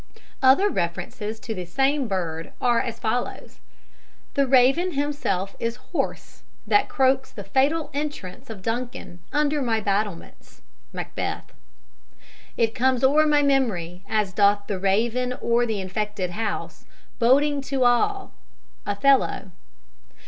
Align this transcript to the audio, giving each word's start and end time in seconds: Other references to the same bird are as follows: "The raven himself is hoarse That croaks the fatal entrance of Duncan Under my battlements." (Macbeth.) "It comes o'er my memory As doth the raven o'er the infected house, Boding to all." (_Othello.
Other 0.41 0.67
references 0.67 1.39
to 1.41 1.53
the 1.53 1.65
same 1.65 2.07
bird 2.07 2.53
are 2.59 2.79
as 2.81 2.97
follows: 2.97 3.59
"The 4.33 4.47
raven 4.47 4.93
himself 4.93 5.55
is 5.59 5.75
hoarse 5.91 6.41
That 6.65 6.89
croaks 6.89 7.31
the 7.31 7.43
fatal 7.43 7.91
entrance 7.93 8.49
of 8.49 8.63
Duncan 8.63 9.19
Under 9.31 9.61
my 9.61 9.79
battlements." 9.79 10.63
(Macbeth.) 10.91 11.53
"It 12.57 12.73
comes 12.73 13.03
o'er 13.03 13.27
my 13.27 13.43
memory 13.43 14.01
As 14.09 14.33
doth 14.33 14.65
the 14.65 14.79
raven 14.79 15.35
o'er 15.39 15.67
the 15.67 15.79
infected 15.79 16.31
house, 16.31 16.85
Boding 17.19 17.61
to 17.65 17.83
all." 17.83 18.31
(_Othello. 18.87 19.51